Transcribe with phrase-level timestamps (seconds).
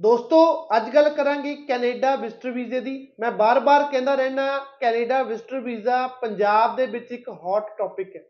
[0.00, 6.06] ਦੋਸਤੋ, ਅੱਜ ਗੱਲ ਕਰਾਂਗੇ ਕੈਨੇਡਾ ਵਿਜ਼ਟਰ ਵੀਜ਼ੇ ਦੀ। ਮੈਂ ਬਾਰ-ਬਾਰ ਕਹਿੰਦਾ ਰਹਿਣਾ ਕੈਨੇਡਾ ਵਿਜ਼ਟਰ ਵੀਜ਼ਾ
[6.06, 8.24] ਪੰਜਾਬ ਦੇ ਵਿੱਚ ਇੱਕ ਹੌਟ ਟੌਪਿਕ ਹੈ।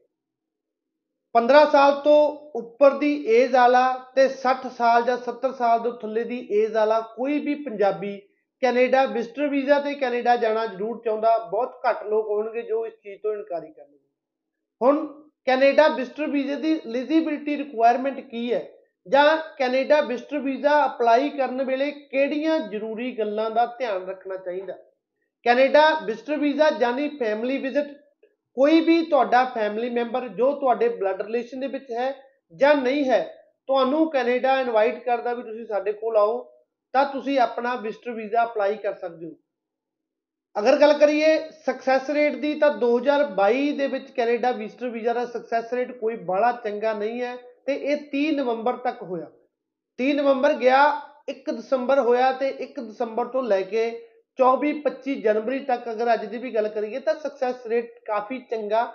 [1.33, 6.25] 15 ਸਾਲ ਤੋਂ ਉੱਪਰ ਦੀ ਏਜ ਵਾਲਾ ਤੇ 60 ਸਾਲ ਜਾਂ 70 ਸਾਲ ਤੋਂ ਥੱਲੇ
[6.25, 8.23] ਦੀ ਏਜ ਵਾਲਾ ਕੋਈ ਵੀ ਪੰਜਾਬੀ
[8.61, 13.23] ਕੈਨੇਡਾ ਵਿਜ਼ਟਰ ਵੀਜ਼ਾ ਤੇ ਕੈਨੇਡਾ ਜਾਣਾ ਜ਼ਰੂਰ ਚਾਹੁੰਦਾ। ਬਹੁਤ ਘੱਟ ਲੋਕ ਹੋਣਗੇ ਜੋ ਇਸ ਚੀਜ਼
[13.23, 14.09] ਤੋਂ ਇਨਕਾਰੀ ਕਰਨਗੇ।
[14.83, 18.78] ਹੁਣ ਕੈਨੇਡਾ ਵਿਜ਼ਟਰ ਵੀਜ਼ੇ ਦੀ ਐਲੀਜੀਬਿਲਟੀ ਰਿਕੁਆਇਰਮੈਂਟ ਕੀ ਹੈ?
[19.07, 24.75] ਜਾਂ ਕੈਨੇਡਾ ਵਿਜ਼ਟਰ ਵੀਜ਼ਾ ਅਪਲਾਈ ਕਰਨ ਵੇਲੇ ਕਿਹੜੀਆਂ ਜ਼ਰੂਰੀ ਗੱਲਾਂ ਦਾ ਧਿਆਨ ਰੱਖਣਾ ਚਾਹੀਦਾ?
[25.47, 27.93] ਕੈਨੇਡਾ ਵਿਜ਼ਟਰ ਵੀਜ਼ਾ ਯਾਨੀ ਫੈਮਿਲੀ ਵਿਜ਼ਿਟ
[28.57, 32.13] ਕੋਈ ਵੀ ਤੁਹਾਡਾ ਫੈਮਿਲੀ ਮੈਂਬਰ ਜੋ ਤੁਹਾਡੇ ਬਲੱਡ ਰਿਲੇਸ਼ਨ ਦੇ ਵਿੱਚ ਹੈ
[32.55, 33.23] ਜਾਂ ਨਹੀਂ ਹੈ,
[33.67, 36.43] ਤੁਹਾਨੂੰ ਕੈਨੇਡਾ ਇਨਵਾਈਟ ਕਰਦਾ ਵੀ ਤੁਸੀਂ ਸਾਡੇ ਕੋਲ ਆਓ,
[36.95, 39.35] ਤਾਂ ਤੁਸੀਂ ਆਪਣਾ ਵਿਜ਼ਟਰ ਵੀਜ਼ਾ ਅਪਲਾਈ ਕਰ ਸਕਦੇ ਹੋ।
[40.59, 45.73] ਅਗਰ ਗੱਲ ਕਰੀਏ ਸਕਸੈਸ ਰੇਟ ਦੀ, ਤਾਂ 2022 ਦੇ ਵਿੱਚ ਕੈਨੇਡਾ ਵਿਜ਼ਟਰ ਵੀਜ਼ਾ ਦਾ ਸਕਸੈਸ
[45.73, 47.37] ਰੇਟ ਕੋਈ ਬੜਾ ਚੰਗਾ ਨਹੀਂ ਹੈ।
[47.69, 49.31] ਤੇ ਇਹ 30 ਨਵੰਬਰ ਤੱਕ ਹੋਇਆ।
[49.99, 55.59] 30 ਨਵੰਬਰ ਗਿਆ 1 ਦਸੰਬਰ ਹੋਇਆ ਤੇ 1 ਦਸੰਬਰ ਤੋਂ ਲੈ ਕੇ 24 25 ਜਨਵਰੀ
[55.59, 58.95] ਤੱਕ ਅਗਰ ਅੱਜ ਦੀ ਵੀ ਗੱਲ ਕਰੀਏ ਤਾਂ ਸਕਸੈਸ ਰੇਟ ਕਾਫੀ ਚੰਗਾ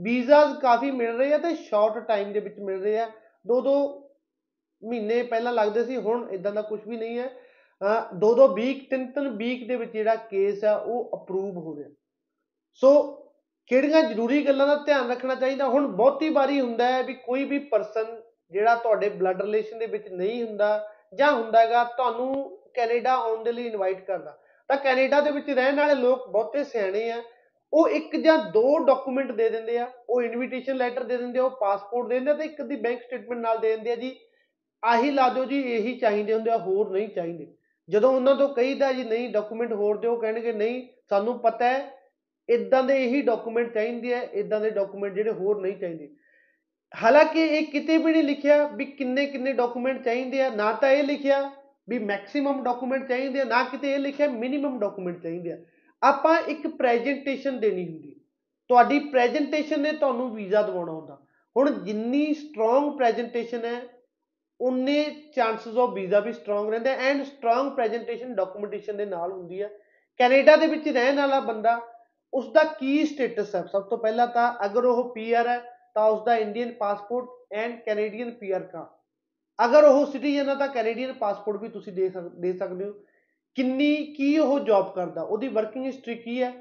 [0.00, 3.10] ਵੀਜ਼ਾਸ ਕਾਫੀ ਮਿਲ ਰਹੇ ਆ ਤੇ ਸ਼ਾਰਟ ਟਾਈਮ ਦੇ ਵਿੱਚ ਮਿਲ ਰਹੇ ਆ।
[3.46, 4.08] ਦੋ ਦੋ
[4.84, 7.28] ਮਹੀਨੇ ਪਹਿਲਾਂ ਲੱਗਦੇ ਸੀ, ਹੁਣ ਇਦਾਂ ਦਾ ਕੁਝ ਵੀ ਨਹੀਂ ਹੈ।
[7.82, 11.76] ਅਹ ਦੋ ਦੋ ਵੀਕ ਤਿੰਨ ਤਿੰਨ ਵੀਕ ਦੇ ਵਿੱਚ ਜਿਹੜਾ ਕੇਸ ਆ, ਉਹ ਅਪਰੂਵ ਹੋ
[11.76, 11.88] ਰਿਹਾ।
[12.74, 13.20] ਸੋ
[13.66, 15.68] ਕਿਹੜੀਆਂ ਜ਼ਰੂਰੀ ਗੱਲਾਂ ਦਾ ਧਿਆਨ ਰੱਖਣਾ ਚਾਹੀਦਾ?
[15.68, 20.08] ਹੁਣ ਬਹੁਤੀ ਵਾਰੀ ਹੁੰਦਾ ਹੈ ਵੀ ਕੋਈ ਵੀ ਪਰਸਨ ਜਿਹੜਾ ਤੁਹਾਡੇ ਬਲੱਡ ਰਿਲੇਸ਼ਨ ਦੇ ਵਿੱਚ
[20.08, 25.30] ਨਹੀਂ ਹੁੰਦਾ ਜਾਂ ਹੁੰਦਾ ਹੈਗਾ, ਤੁਹਾਨੂੰ ਕੈਨੇਡਾ ਆਉਣ ਦੇ ਲਈ ਇਨਵਾਈਟ ਕਰਦਾ। ਤਾਂ ਕੈਨੇਡਾ ਦੇ
[25.30, 27.22] ਵਿੱਚ ਰਹਿਣ ਵਾਲੇ ਲੋਕ ਬਹੁਤੇ ਸਿਆਣੇ ਆ।
[27.72, 31.50] ਉਹ ਇੱਕ ਜਾਂ ਦੋ ਡਾਕੂਮੈਂਟ ਦੇ ਦਿੰਦੇ ਆ, ਉਹ ਇਨਵੀਟੇਸ਼ਨ ਲੈਟਰ ਦੇ ਦਿੰਦੇ ਆ, ਉਹ
[31.50, 34.16] ਪਾਸਪੋਰਟ ਦੇ ਦਿੰਦੇ ਆ ਤੇ ਇੱਕ ਦੀ ਬੈਂਕ ਸਟੇਟਮੈਂਟ ਨਾਲ ਦੇ ਦਿੰਦੇ ਆ ਜੀ।
[34.84, 37.54] ਆਹੀ ਲਾ ਦਿਓ ਜੀ, ਇਹੀ ਚਾਹੀਦੇ ਹੁੰਦੇ ਆ, ਹੋਰ ਨਹੀਂ ਚਾਹੀਦੇ।
[37.88, 42.03] ਜਦੋਂ ਉਹਨਾਂ ਤੋਂ ਕਹੀਦਾ ਜੀ, ਨਹੀਂ ਡਾਕੂਮੈਂਟ ਹੋਰ ਦਿਓ, ਕਹਿਣਗੇ, ਨਹੀਂ, ਸਾਨੂੰ ਪਤਾ ਹੈ
[42.48, 46.08] ਇਦਾਂ ਦੇ ਇਹੀ ਡਾਕੂਮੈਂਟ ਚਾਹੀਦੇ ਆ ਇਦਾਂ ਦੇ ਡਾਕੂਮੈਂਟ ਜਿਹੜੇ ਹੋਰ ਨਹੀਂ ਚਾਹੀਦੇ।
[46.94, 51.02] ਹਾਲਾਂਕਿ ਇਹ ਕਿਤੇ ਵੀ ਨਹੀਂ ਲਿਖਿਆ ਵੀ ਕਿੰਨੇ ਕਿੰਨੇ ਡਾਕੂਮੈਂਟ ਚਾਹੀਦੇ ਆ, ਨਾ ਤਾਂ ਇਹ
[51.02, 51.50] ਲਿਖਿਆ
[51.88, 55.58] ਵੀ ਮੈਕਸਿਮਮ ਡਾਕੂਮੈਂਟ ਚਾਹੀਦੇ ਆ, ਨਾ ਕਿਤੇ ਇਹ ਲਿਖਿਆ ਮਿਨੀਮਮ ਡਾਕੂਮੈਂਟ ਚਾਹੀਦੇ ਆ।
[56.02, 58.14] ਆਪਾਂ ਇੱਕ ਪ੍ਰੈਜੈਂਟੇਸ਼ਨ ਦੇਣੀ ਹੁੰਦੀ
[58.70, 61.18] ਤੁਹਾਡੀ ਪ੍ਰੈਜੈਂਟੇਸ਼ਨ ਨੇ ਤੁਹਾਨੂੰ ਵੀਜ਼ਾ ਦਿਵਾਉਣਾ ਹੁੰਦਾ।
[61.56, 63.80] ਹੁਣ ਜਿੰਨੀ ਸਟਰੋਂਗ ਪ੍ਰੈਜੈਂਟੇਸ਼ਨ ਹੈ
[64.60, 65.04] ਉਨੇ
[65.36, 69.68] ਚਾਂਸਸ ਆਫ ਵੀਜ਼ਾ ਵੀ ਸਟਰੋਂਗ ਰਹਿੰਦੇ ਐਂਡ ਸਟਰੋਂਗ ਪ੍ਰੈਜੈਂਟੇਸ਼ਨ ਡਾਕੂਮੈਂਟੇਸ਼ਨ ਦੇ ਨਾਲ ਹੁੰਦੀ ਹੈ।
[70.20, 71.80] ਕੈਨੇਡਾ ਦੇ ਵਿੱਚ ਰਹਿਣ ਵਾਲਾ ਬੰਦਾ
[72.34, 73.62] ਉਸ ਦਾ ਕੀ ਸਟੇਟਸ ਹੈ?
[73.72, 75.58] ਸਭ ਤੋਂ ਪਹਿਲਾਂ ਤਾਂ ਅਗਰ ਉਹ ਪੀਆਰ ਹੈ,
[75.94, 79.00] ਤਾਂ ਉਸ ਦਾ Indian passport and Canadian PR ਕਾ
[79.64, 82.92] ਅਗਰ ਉਹ ਸਿਟੀਜ਼ਨ ਹੈ, ਤਾਂ ਕੈਨੇਡੀਅਨ ਪਾਸਪੋਰਟ ਵੀ ਤੁਸੀਂ ਦੇ ਸਕ, ਦੇ ਸਕਦੇ ਹੋ।
[83.54, 85.22] ਕਿੰਨੀ, ਕੀ ਉਹ ਜੌਬ ਕਰਦਾ?
[85.22, 86.52] ਉਹਦੀ ਵਰਕਿੰਗ ਹਿਸਟਰੀ ਕੀ ਹੈ?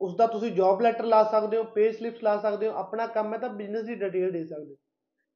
[0.00, 3.32] ਉਸ ਦਾ ਤੁਸੀਂ ਜੌਬ ਲੈਟਰ ਲਾ ਸਕਦੇ ਹੋ ਪੇ ਸਲਿਪਸ ਲਾ ਸਕਦੇ ਹੋ, ਆਪਣਾ ਕੰਮ
[3.32, 4.76] ਹੈ ਤਾਂ ਬਿਜ਼ਨਸ ਦੀ ਡਿਟੇਲ ਦੇ ਸਕਦੇ ਹੋ।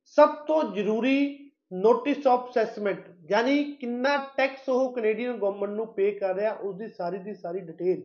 [0.04, 6.34] ਸਭ ਤੋਂ ਜ਼ਰੂਰੀ ਨੋਟਿਸ ਆਫ ਅਸੈਸਮੈਂਟ ਯਾਨੀ ਕਿੰਨਾ ਟੈਕਸ ਉਹ ਕੈਨੇਡੀਅਨ ਗਵਰਨਮੈਂਟ ਨੂੰ ਪੇ ਕਰ
[6.34, 8.02] ਰਿਹਾ ਉਸ ਦੀ ਸਾਰੀ ਦੀ ਸਾਰੀ ਡਿਟੇਲ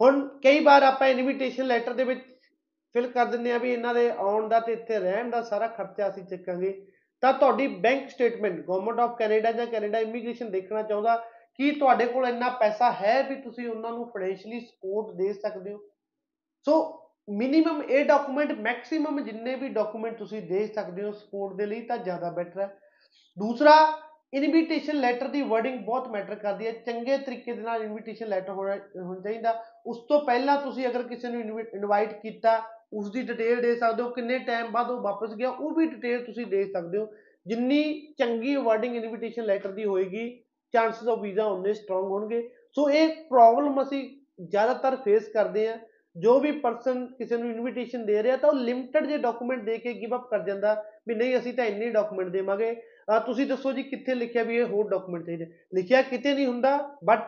[0.00, 2.20] ਹੁਣ ਕਈ ਵਾਰ ਆਪਾਂ ਇਨਵੀਟੇਸ਼ਨ ਲੈਟਰ ਦੇ ਵਿੱਚ
[2.94, 6.08] ਫਿਲ ਕਰ ਦਿੰਦੇ ਆ ਵੀ ਇਹਨਾਂ ਦੇ ਆਉਣ ਦਾ ਤੇ ਇੱਥੇ ਰਹਿਣ ਦਾ ਸਾਰਾ ਖਰਚਾ
[6.08, 6.72] ਅਸੀਂ ਚੱਕਾਂਗੇ।
[7.22, 11.16] ਤਾਂ ਤੁਹਾਡੀ bank statement government of Canada ਜਾਂ ਕੈਨੇਡਾ ਇਮੀਗ੍ਰੇਸ਼ਨ ਦੇਖਣਾ ਚਾਹੁੰਦਾ,
[11.54, 15.78] ਕੀ ਤੁਹਾਡੇ ਕੋਲ ਇੰਨਾ ਪੈਸਾ ਹੈ ਵੀ ਤੁਸੀਂ ਉਹਨਾਂ ਨੂੰ ਫਾਈਨੈਂਸ਼ੀਅਲੀ ਸਪੋਰਟ ਦੇ ਸਕਦੇ ਹੋ?
[16.66, 16.74] ਸੋ
[17.28, 21.96] ਮਿਨੀਮਮ ਇਹ ਡਾਕੂਮੈਂਟ ਮੈਕਸਿਮਮ ਜਿੰਨੇ ਵੀ ਡਾਕੂਮੈਂਟ ਤੁਸੀਂ ਦੇ ਸਕਦੇ ਹੋ ਸਪੋਰਟ ਦੇ ਲਈ ਤਾਂ
[21.98, 22.66] ਜ਼ਿਆਦਾ ਬੈਟਰ ਹੈ।
[23.36, 23.74] ਦੂਸਰਾ
[24.32, 28.76] ਇਨਵੀਟੇਸ਼ਨ ਲੈਟਰ ਦੀ ਵਰਡਿੰਗ ਬਹੁਤ ਮੈਟਰ ਕਰਦੀ ਹੈ। ਚੰਗੇ ਤਰੀਕੇ ਦੇ ਨਾਲ ਇਨਵੀਟੇਸ਼ਨ ਲੈਟਰ ਹੋਣਾ
[28.96, 29.54] ਹੋਣਾ ਚਾਹੀਦਾ।
[29.86, 32.60] ਉਸ ਤੋਂ ਪਹਿਲਾਂ ਤੁਸੀਂ ਅਗਰ ਕਿਸੇ ਨੂੰ ਇਨਵਾਈਟ ਕੀਤਾ
[32.92, 36.24] ਉਸ ਦੀ ਡਿਟੇਲ ਦੇ ਸਕਦੇ ਹੋ, ਕਿੰਨੇ ਟਾਈਮ ਬਾਅਦ ਉਹ ਵਾਪਸ ਗਿਆ, ਉਹ ਵੀ ਡਿਟੇਲ
[36.24, 37.12] ਤੁਸੀਂ ਦੇ ਸਕਦੇ ਹੋ।
[37.46, 37.82] ਜਿੰਨੀ
[38.18, 40.30] ਚੰਗੀ ਵਰਡਿੰਗ ਇਨਵੀਟੇਸ਼ਨ ਲੈਟਰ ਦੀ ਹੋਏਗੀ
[40.74, 44.08] ਚਾਂਸਸ ਆਫ ਵੀਜ਼ਾ ਉਨੇ ਸਟਰੋਂਗ ਹੋਣਗੇ। ਸੋ ਇਹ ਪ੍ਰੋਬਲਮ ਅਸੀਂ
[44.48, 45.78] ਜ਼ਿਆਦਾਤਰ ਫੇਸ ਕਰਦੇ ਆ
[46.16, 49.92] ਜੋ ਵੀ ਪਰਸਨ ਕਿਸੇ ਨੂੰ ਇਨਵੀਟੇਸ਼ਨ ਦੇ ਰਿਹਾ, ਤਾਂ ਉਹ ਲਿਮਟਿਡ ਜੇ ਡਾਕੂਮੈਂਟ ਦੇ ਕੇ
[49.92, 50.74] ਗਿਵ ਅਪ ਕਰ ਜਾਂਦਾ,
[51.08, 52.74] ਵੀ ਨਹੀਂ, ਅਸੀਂ ਤਾਂ ਇੰਨੇ ਡਾਕੂਮੈਂਟ ਦੇਵਾਂਗੇ।
[53.18, 55.46] ਤੁਸੀਂ ਦੱਸੋ ਜੀ ਕਿੱਥੇ ਲਿਖਿਆ ਵੀ ਇਹ ਹੋਰ ਡਾਕੂਮੈਂਟ ਚਾਹੀਦੇ?
[55.74, 57.18] ਲਿਖਿਆ ਕਿਤੇ ਨਹੀਂ ਹੁੰਦਾ ਬਟ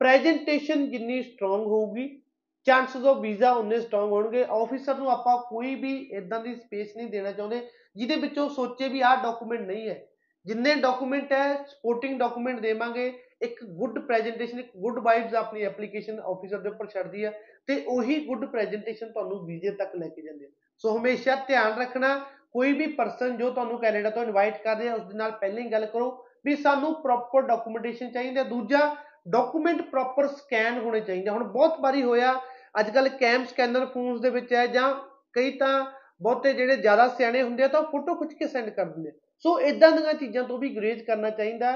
[0.00, 2.22] ਪ੍ਰੈਜੈਂਟੇਸ਼ਨ ਜਿੰਨੀ ਸਟਰੋਂਗ ਹੋਊਗੀ
[2.66, 7.06] ਚਾਂਸਸ ਆਫ ਵੀਜ਼ਾ ਉਨੇ ਸਟਰੋਂਗ ਹੋਣਗੇ। ਆਫੀਸਰ ਨੂੰ ਆਪਾਂ ਕੋਈ ਵੀ ਇਦਾਂ ਦੀ ਸਪੇਸ ਨਹੀਂ
[7.06, 7.60] ਦੇਣਾ ਚਾਹੁੰਦੇ,
[7.96, 10.06] ਜਿਹਦੇ ਵਿੱਚ ਉਹ ਸੋਚੇ ਵੀ ਆਹ ਡਾਕੂਮੈਂਟ ਨਹੀਂ ਹੈ।
[10.46, 13.12] ਜਿੰਨੇ ਡਾਕੂਮੈਂਟ ਹੈ ਸਪੋਰਟਿੰਗ ਡਾਕੂਮੈਂਟ ਦੇਵਾਂਗੇ,
[13.42, 17.30] ਇੱਕ ਗੁੱਡ ਪ੍ਰੈਜੈਂਟੇਸ਼ਨ ਇੱਕ ਗੁੱਡ ਵਾਈਬਸ ਆਪਣੀ ਐਪਲੀਕੇਸ਼ਨ ਆਫੀਸਰ ਦੇ ਉੱਪਰ ਛੱਡਦੀ ਹੈ,
[17.66, 20.48] ਤੇ ਉਹੀ ਗੁੱਡ ਪ੍ਰੈਜੈਂਟੇਸ਼ਨ ਤੁਹਾਨੂੰ ਵੀਜ਼ੇ ਤੱਕ ਲੈ ਕੇ ਜਾਂਦੇ
[20.78, 25.02] ਸੋ ਹਮੇਸ਼ਾ ਧਿਆਨ ਰੱਖਣਾ ਕੋਈ ਵੀ ਪਰਸਨ ਜੋ ਤੁਹਾਨੂੰ ਕੈਨੇਡਾ ਤੋਂ ਇਨਵਾਈਟ ਕਰ ਰਿਹਾ ਉਸ
[25.02, 26.10] ਦੇ ਨਾਲ ਪਹਿਲਾਂ ਹੀ ਗੱਲ ਕਰੋ
[26.44, 28.80] ਵੀ ਸਾਨੂੰ ਪ੍ਰੋਪਰ ਡਾਕੂਮੈਂਟੇਸ਼ਨ ਚਾਹੀਦੀ। ਹੈ ਦੂਜਾ
[29.28, 32.34] ਡਾਕੂਮੈਂਟ ਪ੍ਰੋਪਰ ਸਕੈਨ ਹੋਣੇ ਚਾਹੀਦੇ। ਹੁਣ ਬਹੁਤ ਵਾਰੀ ਹੋਇਆ
[32.80, 34.92] ਅੱਜ ਕੱਲ ਕੈਮ ਸਕੈਨਰ ਫੋਨਸ ਦੇ ਵਿੱਚ ਹੈ ਜਾਂ
[35.32, 35.84] ਕਈ ਤਾਂ
[36.22, 39.10] ਬਹੁਤੇ ਜਿਹੜੇ ਜ਼ਿਆਦਾ ਸਿਆਣੇ ਹੁੰਦੇ ਆ ਤਾਂ ਫੋਟੋ ਖਿੱਚ ਕੇ ਸੈਂਡ ਕਰ ਦਿੰਦੇ
[39.44, 41.72] ਸੋ ਇਦਾਂ ਦੀਆਂ ਚੀਜ਼ਾਂ ਤੋਂ ਵੀ ਗਰੇਜ ਕਰਨਾ ਚਾਹੀਦਾ।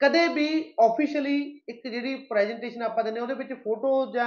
[0.00, 1.36] ਕਦੇ ਵੀ ਆਫੀਸ਼ੀਅਲੀ
[1.68, 4.26] ਇੱਕ ਜਿਹੜੀ ਪ੍ਰੈਜੈਂਟੇਸ਼ਨ ਆਪਾਂ ਦਿੰਦੇ ਉਹਦੇ ਵਿੱਚ ਫੋਟੋ ਜਾਂ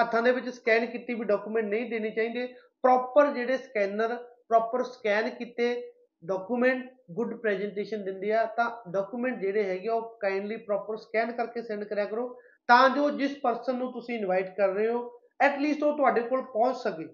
[0.00, 2.46] ਹੱਥਾਂ ਦੇ ਵਿੱਚ ਸਕੈਨ ਕੀਤੀ ਵੀ ਡਾਕੂਮੈਂਟ ਨਹੀਂ ਦੇਣੇ ਚਾਹੀਦੇ।
[2.84, 4.16] ਪ੍ਰੋਪਰ ਜਿਹੜੇ ਸਕੈਨਰ
[4.50, 5.74] ਪ੍ਰੋਪਰ ਸਕੈਨ ਕੀਤੇ
[6.22, 11.84] ਡਾਕੂਮੈਂਟ ਗੁੱਡ ਪ੍ਰੈਜੈਂਟੇਸ਼ਨ ਦਿੰਦੇ ਆ, ਤਾਂ ਡਾਕੂਮੈਂਟ ਜਿਹੜੇ ਹੈਗੇ ਉਹ ਕਾਈਂਡਲੀ ਪ੍ਰੋਪਰ ਸਕੈਨ ਕਰਕੇ ਸੈਂਡ
[11.84, 12.28] ਕਰਿਆ ਕਰੋ,
[12.68, 15.10] ਤਾਂ ਜੋ ਜਿਸ ਪਰਸਨ ਨੂੰ ਤੁਸੀਂ ਇਨਵਾਈਟ ਕਰ ਰਹੇ ਹੋ
[15.42, 17.06] ਐਟ ਲੀਸਟ ਉਹ ਤੁਹਾਡੇ ਕੋਲ ਪਹੁੰਚ ਸਕੇ।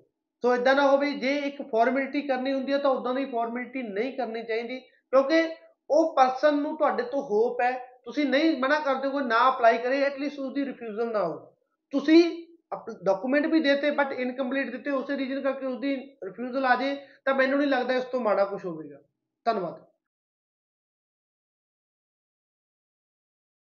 [0.45, 4.13] ਸੋ ਇਦਾਂ ਨਾ ਹੋਵੇ, ਜੇ ਇੱਕ ਫਾਰਮੈਲਿਟੀ ਕਰਨੀ ਹੁੰਦੀ ਹੈ ਤਾਂ ਉਦਾਂ ਦੀ ਫਾਰਮੈਲਿਟੀ ਨਹੀਂ
[4.17, 5.43] ਕਰਨੀ ਚਾਹੀਦੀ, ਕਿਉਂਕਿ
[5.91, 7.73] ਉਹ ਪਰਸਨ ਨੂੰ ਤੁਹਾਡੇ ਤੋਂ ਹੋਪ ਹੈ,
[8.05, 11.37] ਤੁਸੀਂ ਨਹੀਂ ਮਨਾ ਕਰਦੇ ਹੋ ਨਾ ਅਪਲਾਈ ਕਰੇ ਐਟਲੀਸਟ ਉਸਦੀ ਰਿਫਿਊਜ਼ਲ ਨਾ ਹੋ
[11.93, 12.42] ਤੁਸੀਂ
[13.05, 17.59] ਡਾਕੂਮੈਂਟ ਵੀ ਦੇਤੇ ਬਟ ਇਨਕੰਪਲੀਟ ਦਿੱਤੇ, ਉਸੇ ਰੀਜਨ ਕਰਕੇ ਉਸਦੀ ਰਿਫਿਊਜ਼ਲ ਆ ਜੇ, ਤਾਂ ਮੈਨੂੰ
[17.59, 18.99] ਨਹੀਂ ਲੱਗਦਾ ਇਸ ਤੋਂ ਮਾੜਾ ਕੁਝ ਹੋਵੇਗਾ।
[19.45, 19.92] ਧੰਨਵਾਦ।